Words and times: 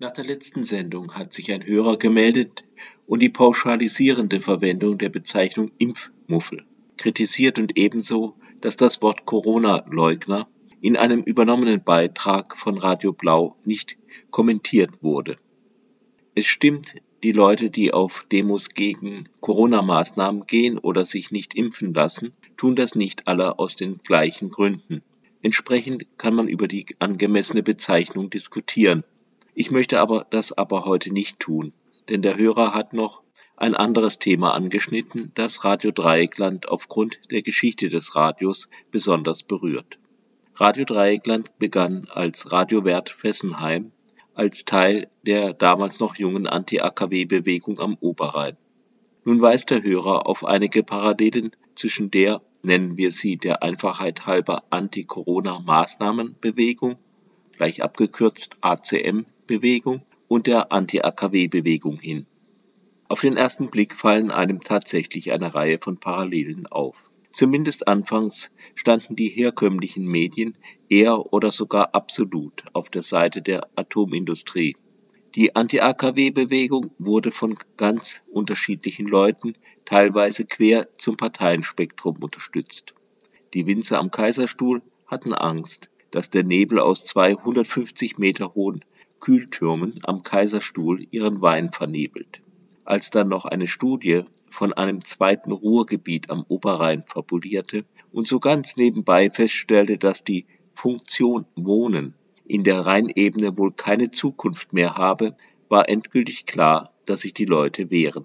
Nach 0.00 0.12
der 0.12 0.24
letzten 0.24 0.62
Sendung 0.62 1.14
hat 1.14 1.32
sich 1.32 1.50
ein 1.50 1.66
Hörer 1.66 1.96
gemeldet 1.96 2.62
und 3.08 3.20
die 3.20 3.30
pauschalisierende 3.30 4.40
Verwendung 4.40 4.96
der 4.96 5.08
Bezeichnung 5.08 5.72
Impfmuffel 5.78 6.64
kritisiert 6.96 7.58
und 7.58 7.76
ebenso, 7.76 8.36
dass 8.60 8.76
das 8.76 9.02
Wort 9.02 9.26
Corona-Leugner 9.26 10.46
in 10.80 10.96
einem 10.96 11.22
übernommenen 11.24 11.82
Beitrag 11.82 12.56
von 12.56 12.78
Radio 12.78 13.12
Blau 13.12 13.56
nicht 13.64 13.98
kommentiert 14.30 15.02
wurde. 15.02 15.36
Es 16.36 16.46
stimmt, 16.46 16.94
die 17.24 17.32
Leute, 17.32 17.68
die 17.68 17.92
auf 17.92 18.24
Demos 18.30 18.68
gegen 18.68 19.24
Corona-Maßnahmen 19.40 20.46
gehen 20.46 20.78
oder 20.78 21.04
sich 21.04 21.32
nicht 21.32 21.56
impfen 21.56 21.92
lassen, 21.92 22.34
tun 22.56 22.76
das 22.76 22.94
nicht 22.94 23.26
alle 23.26 23.58
aus 23.58 23.74
den 23.74 23.98
gleichen 24.04 24.50
Gründen. 24.50 25.02
Entsprechend 25.42 26.06
kann 26.18 26.36
man 26.36 26.46
über 26.46 26.68
die 26.68 26.86
angemessene 27.00 27.64
Bezeichnung 27.64 28.30
diskutieren. 28.30 29.02
Ich 29.60 29.72
möchte 29.72 29.98
aber 29.98 30.24
das 30.30 30.52
aber 30.52 30.84
heute 30.84 31.12
nicht 31.12 31.40
tun, 31.40 31.72
denn 32.08 32.22
der 32.22 32.36
Hörer 32.36 32.74
hat 32.74 32.92
noch 32.92 33.24
ein 33.56 33.74
anderes 33.74 34.20
Thema 34.20 34.54
angeschnitten, 34.54 35.32
das 35.34 35.64
Radio 35.64 35.90
Dreieckland 35.90 36.68
aufgrund 36.68 37.18
der 37.32 37.42
Geschichte 37.42 37.88
des 37.88 38.14
Radios 38.14 38.68
besonders 38.92 39.42
berührt. 39.42 39.98
Radio 40.54 40.84
Dreieckland 40.84 41.58
begann 41.58 42.06
als 42.08 42.52
Radio 42.52 42.84
Wert 42.84 43.10
Fessenheim 43.10 43.90
als 44.32 44.64
Teil 44.64 45.10
der 45.26 45.54
damals 45.54 45.98
noch 45.98 46.14
jungen 46.14 46.46
Anti-AKW-Bewegung 46.46 47.80
am 47.80 47.96
Oberrhein. 47.98 48.56
Nun 49.24 49.42
weist 49.42 49.70
der 49.70 49.82
Hörer 49.82 50.28
auf 50.28 50.44
einige 50.44 50.84
Parallelen 50.84 51.50
zwischen 51.74 52.12
der, 52.12 52.42
nennen 52.62 52.96
wir 52.96 53.10
sie 53.10 53.36
der 53.36 53.64
Einfachheit 53.64 54.24
halber 54.24 54.62
Anti-Corona-Maßnahmenbewegung, 54.70 56.94
gleich 57.56 57.82
abgekürzt 57.82 58.56
ACM 58.60 59.26
Bewegung 59.48 60.02
und 60.28 60.46
der 60.46 60.70
Anti-AKW-Bewegung 60.70 61.98
hin. 61.98 62.26
Auf 63.08 63.22
den 63.22 63.36
ersten 63.36 63.70
Blick 63.70 63.94
fallen 63.94 64.30
einem 64.30 64.60
tatsächlich 64.60 65.32
eine 65.32 65.54
Reihe 65.54 65.78
von 65.80 65.96
Parallelen 65.96 66.68
auf. 66.68 67.10
Zumindest 67.32 67.88
anfangs 67.88 68.50
standen 68.74 69.16
die 69.16 69.28
herkömmlichen 69.28 70.06
Medien 70.06 70.56
eher 70.88 71.32
oder 71.32 71.50
sogar 71.50 71.94
absolut 71.94 72.64
auf 72.74 72.90
der 72.90 73.02
Seite 73.02 73.42
der 73.42 73.68
Atomindustrie. 73.74 74.76
Die 75.34 75.56
Anti-AKW-Bewegung 75.56 76.90
wurde 76.98 77.32
von 77.32 77.56
ganz 77.76 78.22
unterschiedlichen 78.30 79.06
Leuten, 79.06 79.54
teilweise 79.84 80.44
quer 80.44 80.88
zum 80.94 81.16
Parteienspektrum 81.16 82.22
unterstützt. 82.22 82.94
Die 83.54 83.66
Winzer 83.66 83.98
am 83.98 84.10
Kaiserstuhl 84.10 84.82
hatten 85.06 85.32
Angst, 85.32 85.90
dass 86.10 86.28
der 86.28 86.44
Nebel 86.44 86.78
aus 86.78 87.04
zwei 87.04 87.30
150 87.30 88.18
Meter 88.18 88.54
hohen 88.54 88.84
Kühltürmen 89.20 90.00
am 90.04 90.22
Kaiserstuhl 90.22 91.06
ihren 91.10 91.40
Wein 91.42 91.72
vernebelt. 91.72 92.42
Als 92.84 93.10
dann 93.10 93.28
noch 93.28 93.44
eine 93.44 93.66
Studie 93.66 94.22
von 94.50 94.72
einem 94.72 95.04
zweiten 95.04 95.52
Ruhrgebiet 95.52 96.30
am 96.30 96.44
Oberrhein 96.48 97.04
fabulierte 97.06 97.84
und 98.12 98.26
so 98.26 98.40
ganz 98.40 98.76
nebenbei 98.76 99.30
feststellte, 99.30 99.98
dass 99.98 100.24
die 100.24 100.46
Funktion 100.74 101.44
Wohnen 101.56 102.14
in 102.46 102.64
der 102.64 102.80
Rheinebene 102.80 103.56
wohl 103.58 103.72
keine 103.72 104.10
Zukunft 104.10 104.72
mehr 104.72 104.96
habe, 104.96 105.36
war 105.68 105.88
endgültig 105.88 106.46
klar, 106.46 106.94
dass 107.04 107.20
sich 107.20 107.34
die 107.34 107.44
Leute 107.44 107.90
wehren. 107.90 108.24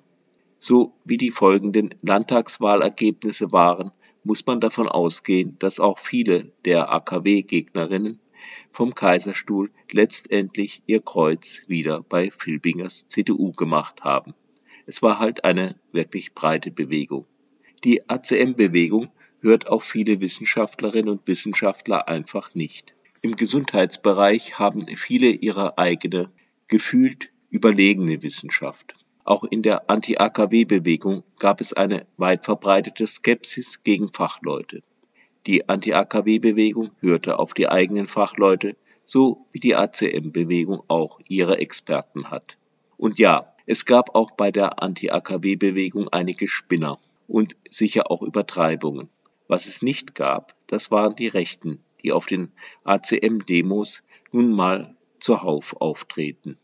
So 0.59 0.93
wie 1.03 1.17
die 1.17 1.31
folgenden 1.31 1.93
Landtagswahlergebnisse 2.01 3.51
waren, 3.51 3.91
muss 4.23 4.45
man 4.45 4.61
davon 4.61 4.87
ausgehen, 4.87 5.57
dass 5.59 5.81
auch 5.81 5.99
viele 5.99 6.53
der 6.63 6.89
AKW-Gegnerinnen 6.89 8.19
vom 8.71 8.95
Kaiserstuhl 8.95 9.71
letztendlich 9.91 10.83
ihr 10.85 11.01
Kreuz 11.01 11.61
wieder 11.67 12.01
bei 12.01 12.31
Filbingers 12.31 13.07
CDU 13.07 13.51
gemacht 13.51 14.03
haben. 14.03 14.33
Es 14.85 15.01
war 15.01 15.19
halt 15.19 15.45
eine 15.45 15.79
wirklich 15.91 16.33
breite 16.33 16.71
Bewegung. 16.71 17.25
Die 17.83 18.09
ACM-Bewegung 18.09 19.11
hört 19.41 19.67
auf 19.67 19.83
viele 19.83 20.19
Wissenschaftlerinnen 20.19 21.09
und 21.09 21.27
Wissenschaftler 21.27 22.07
einfach 22.07 22.55
nicht. 22.55 22.95
Im 23.21 23.35
Gesundheitsbereich 23.35 24.59
haben 24.59 24.85
viele 24.87 25.29
ihre 25.29 25.77
eigene, 25.77 26.31
gefühlt 26.67 27.29
überlegene 27.49 28.23
Wissenschaft. 28.23 28.95
Auch 29.25 29.43
in 29.45 29.61
der 29.61 29.89
Anti-AKW-Bewegung 29.89 31.23
gab 31.39 31.61
es 31.61 31.71
eine 31.71 32.05
weit 32.17 32.43
verbreitete 32.43 33.07
Skepsis 33.07 33.83
gegen 33.83 34.11
Fachleute. 34.11 34.83
Die 35.45 35.67
Anti-AKW-Bewegung 35.67 36.91
hörte 37.01 37.37
auf 37.37 37.53
die 37.53 37.67
eigenen 37.67 38.07
Fachleute, 38.07 38.77
so 39.03 39.45
wie 39.51 39.59
die 39.59 39.75
ACM-Bewegung 39.75 40.83
auch 40.87 41.19
ihre 41.27 41.57
Experten 41.57 42.31
hat. 42.31 42.57
Und 42.95 43.19
ja, 43.19 43.53
es 43.65 43.85
gab 43.85 44.15
auch 44.15 44.31
bei 44.31 44.51
der 44.51 44.81
Anti-AKW-Bewegung 44.81 46.07
einige 46.07 46.47
Spinner 46.47 46.97
und 47.27 47.57
sicher 47.69 48.09
auch 48.09 48.21
Übertreibungen. 48.21 49.09
Was 49.47 49.65
es 49.65 49.81
nicht 49.81 50.15
gab, 50.15 50.55
das 50.67 50.91
waren 50.91 51.17
die 51.17 51.27
Rechten, 51.27 51.83
die 52.01 52.13
auf 52.13 52.25
den 52.25 52.53
ACM-Demos 52.85 54.01
nun 54.31 54.53
mal 54.53 54.95
zuhauf 55.19 55.75
auftreten. 55.81 56.57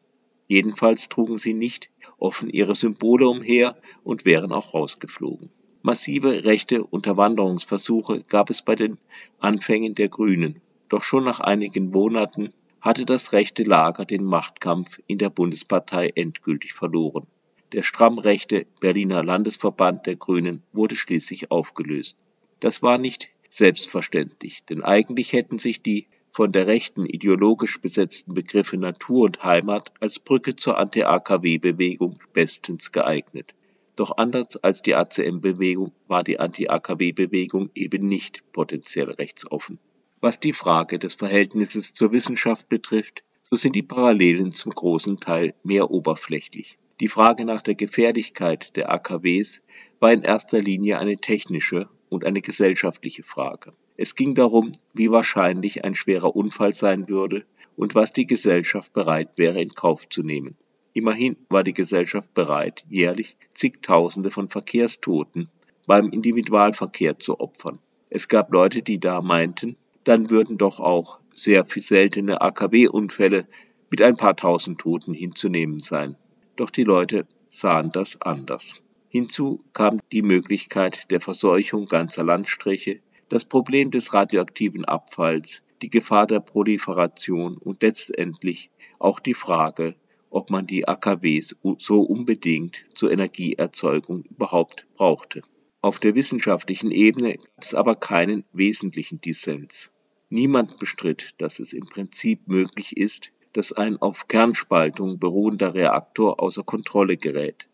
Jedenfalls 0.48 1.10
trugen 1.10 1.38
sie 1.38 1.54
nicht 1.54 1.90
offen 2.18 2.50
ihre 2.50 2.76
Symbole 2.76 3.28
umher 3.28 3.76
und 4.04 4.24
wären 4.26 4.52
auch 4.54 4.74
rausgeflogen. 4.74 5.52
Massive 5.82 6.44
rechte 6.44 6.84
Unterwanderungsversuche 6.84 8.26
gab 8.28 8.50
es 8.50 8.62
bei 8.62 8.76
den 8.76 8.98
Anfängen 9.40 9.96
der 9.96 10.10
Grünen, 10.10 10.60
doch 10.90 11.04
schon 11.04 11.24
nach 11.24 11.40
einigen 11.40 11.90
Monaten 11.90 12.52
hatte 12.82 13.06
das 13.06 13.32
rechte 13.32 13.64
Lager 13.64 14.04
den 14.04 14.26
Machtkampf 14.26 15.00
in 15.08 15.18
der 15.20 15.30
Bundespartei 15.30 16.12
endgültig 16.16 16.74
verloren. 16.74 17.28
Der 17.72 17.84
stramm 17.84 18.20
rechte 18.20 18.66
Berliner 18.82 19.24
Landesverband 19.24 20.06
der 20.06 20.18
Grünen 20.18 20.64
wurde 20.74 20.98
schließlich 20.98 21.50
aufgelöst. 21.50 22.18
Das 22.60 22.82
war 22.82 22.98
nicht 22.98 23.30
selbstverständlich, 23.50 24.66
denn 24.66 24.84
eigentlich 24.84 25.32
hätten 25.32 25.60
sich 25.60 25.82
die 25.82 26.08
von 26.32 26.52
der 26.52 26.68
Rechten 26.68 27.06
ideologisch 27.06 27.80
besetzten 27.80 28.34
Begriffe 28.34 28.78
Natur 28.78 29.26
und 29.26 29.44
Heimat 29.46 29.94
als 30.02 30.20
Brücke 30.20 30.58
zur 30.58 30.78
Anti-AKW-Bewegung 30.78 32.20
bestens 32.34 32.92
geeignet. 32.92 33.56
Doch 34.00 34.16
anders 34.16 34.56
als 34.56 34.82
die 34.82 34.96
ACM-Bewegung 34.96 35.92
war 36.08 36.24
die 36.24 36.40
Anti-AKW-Bewegung 36.40 37.70
eben 37.76 38.06
nicht 38.06 38.50
potenziell 38.54 39.10
rechtsoffen. 39.10 39.78
Was 40.22 40.40
die 40.40 40.54
Frage 40.54 41.00
des 41.00 41.16
Verhältnisses 41.16 41.94
zur 41.94 42.14
Wissenschaft 42.14 42.70
betrifft, 42.70 43.26
so 43.42 43.58
sind 43.58 43.76
die 43.76 43.84
Parallelen 43.84 44.54
zum 44.54 44.72
großen 44.72 45.20
Teil 45.20 45.54
mehr 45.64 45.92
oberflächlich. 45.92 46.78
Die 47.02 47.10
Frage 47.10 47.44
nach 47.44 47.62
der 47.62 47.76
Gefährlichkeit 47.76 48.78
der 48.78 48.90
AKWs 48.90 49.62
war 50.00 50.14
in 50.14 50.22
erster 50.22 50.62
Linie 50.62 50.98
eine 51.00 51.18
technische 51.18 51.90
und 52.08 52.24
eine 52.24 52.40
gesellschaftliche 52.40 53.24
Frage. 53.24 53.74
Es 53.98 54.16
ging 54.16 54.34
darum, 54.34 54.72
wie 54.94 55.12
wahrscheinlich 55.12 55.84
ein 55.84 55.94
schwerer 55.94 56.38
Unfall 56.38 56.72
sein 56.72 57.10
würde 57.10 57.44
und 57.76 57.96
was 57.96 58.14
die 58.14 58.28
Gesellschaft 58.28 58.94
bereit 58.94 59.32
wäre 59.36 59.62
in 59.62 59.74
Kauf 59.74 60.08
zu 60.08 60.24
nehmen. 60.24 60.56
Immerhin 61.00 61.38
war 61.48 61.64
die 61.64 61.74
Gesellschaft 61.74 62.34
bereit, 62.34 62.84
jährlich 62.90 63.38
zigtausende 63.54 64.32
von 64.32 64.50
Verkehrstoten 64.50 65.48
beim 65.88 66.10
Individualverkehr 66.10 67.18
zu 67.18 67.40
opfern. 67.40 67.80
Es 68.10 68.28
gab 68.28 68.52
Leute, 68.52 68.82
die 68.82 69.00
da 69.00 69.22
meinten, 69.22 69.78
dann 70.04 70.30
würden 70.30 70.58
doch 70.58 70.82
auch 70.82 71.22
sehr 71.34 71.64
seltene 71.64 72.42
AKW-Unfälle 72.42 73.48
mit 73.90 74.02
ein 74.02 74.18
paar 74.18 74.36
tausend 74.36 74.82
Toten 74.82 75.14
hinzunehmen 75.14 75.80
sein. 75.80 76.18
Doch 76.58 76.70
die 76.70 76.84
Leute 76.84 77.26
sahen 77.48 77.94
das 77.94 78.22
anders. 78.22 78.82
Hinzu 79.08 79.64
kam 79.72 80.02
die 80.12 80.22
Möglichkeit 80.22 81.10
der 81.12 81.22
Verseuchung 81.22 81.86
ganzer 81.86 82.26
Landstriche, 82.26 83.00
das 83.30 83.46
Problem 83.46 83.90
des 83.90 84.14
radioaktiven 84.14 84.84
Abfalls, 84.84 85.64
die 85.82 85.90
Gefahr 85.90 86.28
der 86.28 86.42
Proliferation 86.42 87.58
und 87.58 87.84
letztendlich 87.84 88.70
auch 89.00 89.22
die 89.22 89.34
Frage, 89.34 89.96
ob 90.30 90.50
man 90.50 90.68
die 90.68 90.88
AKWs 90.88 91.56
so 91.78 92.02
unbedingt 92.02 92.84
zur 92.94 93.12
Energieerzeugung 93.12 94.24
überhaupt 94.24 94.86
brauchte. 94.96 95.42
Auf 95.82 96.00
der 96.00 96.16
wissenschaftlichen 96.16 96.92
Ebene 96.92 97.38
gab 97.38 97.64
es 97.64 97.74
aber 97.74 97.96
keinen 97.96 98.44
wesentlichen 98.52 99.22
Dissens. 99.22 99.92
Niemand 100.30 100.78
bestritt, 100.78 101.36
dass 101.38 101.60
es 101.60 101.74
im 101.74 101.86
Prinzip 101.86 102.48
möglich 102.48 102.98
ist, 102.98 103.32
dass 103.54 103.72
ein 103.72 103.98
auf 103.98 104.28
Kernspaltung 104.28 105.20
beruhender 105.20 105.74
Reaktor 105.74 106.40
außer 106.40 106.64
Kontrolle 106.64 107.18
gerät. 107.18 107.70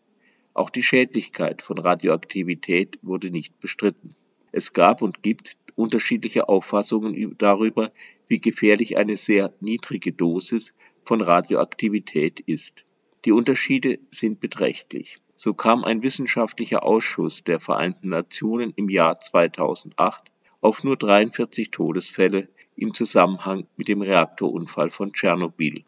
Auch 0.54 0.70
die 0.70 0.82
Schädlichkeit 0.82 1.60
von 1.60 1.78
Radioaktivität 1.78 2.98
wurde 3.02 3.30
nicht 3.30 3.60
bestritten. 3.60 4.08
Es 4.52 4.72
gab 4.72 5.02
und 5.02 5.22
gibt 5.22 5.56
unterschiedliche 5.74 6.48
Auffassungen 6.48 7.36
darüber, 7.36 7.92
wie 8.26 8.40
gefährlich 8.40 8.96
eine 8.96 9.18
sehr 9.18 9.52
niedrige 9.60 10.12
Dosis 10.12 10.74
von 11.06 11.20
Radioaktivität 11.20 12.40
ist. 12.40 12.84
Die 13.24 13.32
Unterschiede 13.32 13.98
sind 14.10 14.40
beträchtlich. 14.40 15.18
So 15.36 15.54
kam 15.54 15.84
ein 15.84 16.02
wissenschaftlicher 16.02 16.82
Ausschuss 16.82 17.44
der 17.44 17.60
Vereinten 17.60 18.08
Nationen 18.08 18.72
im 18.74 18.88
Jahr 18.88 19.20
2008 19.20 20.32
auf 20.60 20.82
nur 20.82 20.96
43 20.96 21.70
Todesfälle 21.70 22.48
im 22.74 22.92
Zusammenhang 22.92 23.66
mit 23.76 23.88
dem 23.88 24.02
Reaktorunfall 24.02 24.90
von 24.90 25.12
Tschernobyl. 25.12 25.84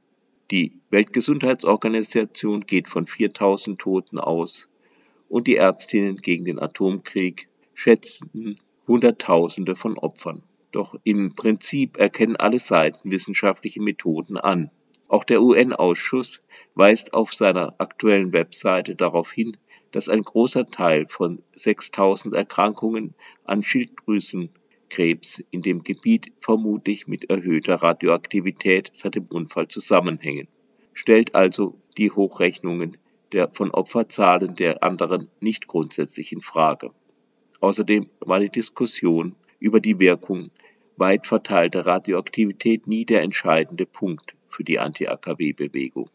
Die 0.51 0.81
Weltgesundheitsorganisation 0.91 2.61
geht 2.67 2.89
von 2.89 3.07
4000 3.07 3.79
Toten 3.79 4.19
aus 4.19 4.69
und 5.29 5.47
die 5.47 5.57
Ärztinnen 5.57 6.17
gegen 6.17 6.45
den 6.45 6.59
Atomkrieg 6.59 7.49
schätzen 7.75 8.57
Hunderttausende 8.87 9.77
von 9.77 9.99
Opfern. 9.99 10.43
Doch 10.73 10.95
im 11.05 11.35
Prinzip 11.35 11.99
erkennen 11.99 12.37
alle 12.37 12.59
Seiten 12.59 13.11
wissenschaftliche 13.11 13.83
Methoden 13.83 14.37
an. 14.37 14.71
Auch 15.09 15.25
der 15.25 15.43
UN-Ausschuss 15.43 16.43
weist 16.75 17.15
auf 17.15 17.33
seiner 17.33 17.75
aktuellen 17.79 18.35
Webseite 18.35 18.95
darauf 18.95 19.33
hin, 19.33 19.57
dass 19.91 20.11
ein 20.11 20.21
großer 20.21 20.71
Teil 20.71 21.07
von 21.09 21.43
6000 21.55 22.35
Erkrankungen 22.35 23.15
an 23.45 23.63
Schilddrüsenkrebs 23.63 25.43
in 25.51 25.63
dem 25.63 25.83
Gebiet 25.83 26.33
vermutlich 26.41 27.07
mit 27.07 27.31
erhöhter 27.31 27.77
Radioaktivität 27.77 28.91
seit 28.93 29.15
dem 29.15 29.25
Unfall 29.31 29.69
zusammenhängen, 29.69 30.47
stellt 30.93 31.35
also 31.35 31.81
die 31.97 32.11
Hochrechnungen 32.11 32.99
der 33.33 33.49
von 33.49 33.71
Opferzahlen 33.71 34.57
der 34.57 34.83
anderen 34.83 35.31
nicht 35.41 35.69
grundsätzlich 35.69 36.33
in 36.33 36.43
Frage. 36.43 36.91
Außerdem 37.61 38.11
war 38.21 38.41
die 38.41 38.51
Diskussion 38.51 39.35
über 39.59 39.81
die 39.81 39.99
Wirkung 40.01 40.51
weit 40.99 41.27
verteilter 41.27 41.87
Radioaktivität 41.87 42.87
nie 42.87 43.07
der 43.07 43.23
entscheidende 43.23 43.87
Punkt 43.87 44.35
für 44.49 44.65
die 44.65 44.79
Anti-AKW-Bewegung. 44.79 46.11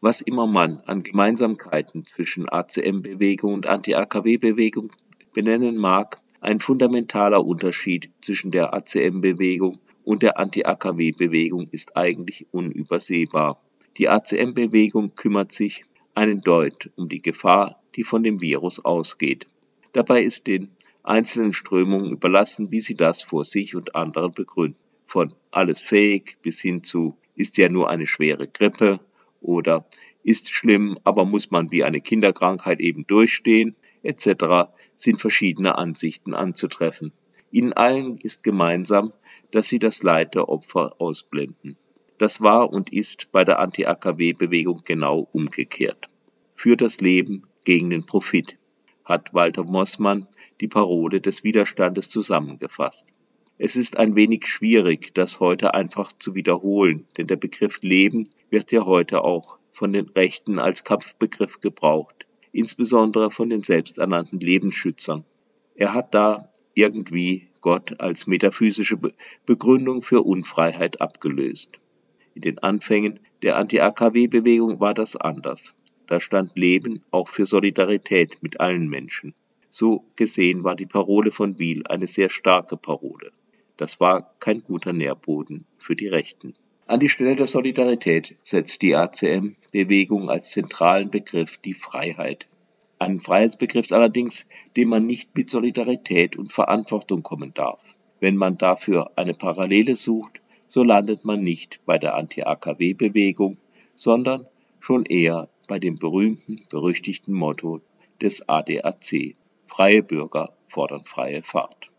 Was 0.00 0.20
immer 0.20 0.46
man 0.46 0.80
an 0.86 1.02
Gemeinsamkeiten 1.02 2.04
zwischen 2.04 2.48
ACM-Bewegung 2.48 3.54
und 3.54 3.66
Anti-AKW-Bewegung 3.66 4.92
benennen 5.32 5.76
mag, 5.76 6.20
ein 6.40 6.60
fundamentaler 6.60 7.44
Unterschied 7.44 8.10
zwischen 8.20 8.50
der 8.50 8.74
ACM-Bewegung 8.74 9.78
und 10.04 10.22
der 10.22 10.38
Anti-AKW-Bewegung 10.38 11.68
ist 11.72 11.96
eigentlich 11.96 12.46
unübersehbar. 12.52 13.60
Die 13.96 14.08
ACM-Bewegung 14.08 15.14
kümmert 15.14 15.52
sich 15.52 15.84
einen 16.14 16.42
Deut 16.42 16.90
um 16.96 17.08
die 17.08 17.22
Gefahr, 17.22 17.82
die 17.96 18.04
von 18.04 18.22
dem 18.22 18.40
Virus 18.40 18.84
ausgeht. 18.84 19.46
Dabei 19.92 20.22
ist 20.22 20.46
den 20.46 20.70
einzelnen 21.02 21.52
Strömungen 21.52 22.12
überlassen, 22.12 22.70
wie 22.70 22.80
sie 22.80 22.94
das 22.94 23.22
vor 23.22 23.44
sich 23.44 23.74
und 23.74 23.94
anderen 23.94 24.32
begründen. 24.32 24.78
Von 25.06 25.34
alles 25.50 25.80
fähig 25.80 26.36
bis 26.42 26.60
hin 26.60 26.82
zu 26.82 27.16
ist 27.36 27.56
ja 27.58 27.68
nur 27.68 27.88
eine 27.88 28.06
schwere 28.06 28.48
Grippe 28.48 29.00
oder 29.40 29.86
ist 30.22 30.52
schlimm, 30.52 30.98
aber 31.04 31.24
muss 31.24 31.50
man 31.50 31.70
wie 31.70 31.84
eine 31.84 32.00
Kinderkrankheit 32.00 32.80
eben 32.80 33.06
durchstehen, 33.06 33.76
etc. 34.02 34.70
sind 34.96 35.20
verschiedene 35.20 35.78
Ansichten 35.78 36.34
anzutreffen. 36.34 37.12
Ihnen 37.52 37.72
allen 37.72 38.18
ist 38.18 38.42
gemeinsam, 38.42 39.12
dass 39.52 39.68
sie 39.68 39.78
das 39.78 40.02
Leid 40.02 40.34
der 40.34 40.48
Opfer 40.48 40.96
ausblenden. 40.98 41.76
Das 42.18 42.40
war 42.40 42.72
und 42.72 42.92
ist 42.92 43.30
bei 43.30 43.44
der 43.44 43.58
Anti-AKW-Bewegung 43.60 44.82
genau 44.84 45.28
umgekehrt. 45.32 46.08
Für 46.54 46.76
das 46.76 47.00
Leben 47.00 47.44
gegen 47.64 47.90
den 47.90 48.06
Profit 48.06 48.58
hat 49.04 49.34
Walter 49.34 49.64
Mossmann 49.64 50.26
die 50.60 50.68
Parole 50.68 51.20
des 51.20 51.44
Widerstandes 51.44 52.08
zusammengefasst. 52.08 53.06
Es 53.58 53.74
ist 53.74 53.96
ein 53.96 54.16
wenig 54.16 54.46
schwierig, 54.46 55.14
das 55.14 55.40
heute 55.40 55.72
einfach 55.72 56.12
zu 56.12 56.34
wiederholen, 56.34 57.06
denn 57.16 57.26
der 57.26 57.36
Begriff 57.36 57.80
Leben 57.80 58.24
wird 58.50 58.70
ja 58.70 58.84
heute 58.84 59.24
auch 59.24 59.58
von 59.72 59.94
den 59.94 60.10
Rechten 60.10 60.58
als 60.58 60.84
Kampfbegriff 60.84 61.60
gebraucht, 61.62 62.26
insbesondere 62.52 63.30
von 63.30 63.48
den 63.48 63.62
selbsternannten 63.62 64.40
Lebensschützern. 64.40 65.24
Er 65.74 65.94
hat 65.94 66.14
da 66.14 66.50
irgendwie 66.74 67.48
Gott 67.62 67.98
als 67.98 68.26
metaphysische 68.26 68.98
Begründung 69.46 70.02
für 70.02 70.20
Unfreiheit 70.20 71.00
abgelöst. 71.00 71.80
In 72.34 72.42
den 72.42 72.58
Anfängen 72.58 73.20
der 73.40 73.56
Anti-AKW-Bewegung 73.56 74.80
war 74.80 74.92
das 74.92 75.16
anders. 75.16 75.74
Da 76.06 76.20
stand 76.20 76.58
Leben 76.58 77.04
auch 77.10 77.28
für 77.28 77.46
Solidarität 77.46 78.36
mit 78.42 78.60
allen 78.60 78.90
Menschen. 78.90 79.34
So 79.70 80.04
gesehen 80.14 80.62
war 80.62 80.76
die 80.76 80.84
Parole 80.84 81.32
von 81.32 81.58
Wiel 81.58 81.86
eine 81.86 82.06
sehr 82.06 82.28
starke 82.28 82.76
Parole. 82.76 83.32
Das 83.76 84.00
war 84.00 84.34
kein 84.40 84.62
guter 84.62 84.92
Nährboden 84.92 85.66
für 85.78 85.96
die 85.96 86.08
Rechten. 86.08 86.54
An 86.86 87.00
die 87.00 87.08
Stelle 87.08 87.36
der 87.36 87.46
Solidarität 87.46 88.36
setzt 88.44 88.80
die 88.82 88.94
ACM-Bewegung 88.94 90.28
als 90.30 90.50
zentralen 90.50 91.10
Begriff 91.10 91.58
die 91.58 91.74
Freiheit. 91.74 92.46
Einen 92.98 93.20
Freiheitsbegriff 93.20 93.92
allerdings, 93.92 94.46
dem 94.76 94.88
man 94.88 95.04
nicht 95.04 95.36
mit 95.36 95.50
Solidarität 95.50 96.36
und 96.36 96.52
Verantwortung 96.52 97.22
kommen 97.22 97.52
darf. 97.52 97.84
Wenn 98.20 98.36
man 98.36 98.56
dafür 98.56 99.10
eine 99.16 99.34
Parallele 99.34 99.96
sucht, 99.96 100.40
so 100.66 100.82
landet 100.82 101.24
man 101.24 101.42
nicht 101.42 101.80
bei 101.84 101.98
der 101.98 102.14
Anti-AKW-Bewegung, 102.14 103.58
sondern 103.94 104.46
schon 104.80 105.04
eher 105.04 105.48
bei 105.66 105.78
dem 105.78 105.98
berühmten, 105.98 106.62
berüchtigten 106.70 107.34
Motto 107.34 107.80
des 108.22 108.48
ADAC. 108.48 109.36
Freie 109.66 110.02
Bürger 110.02 110.54
fordern 110.68 111.04
freie 111.04 111.42
Fahrt. 111.42 111.90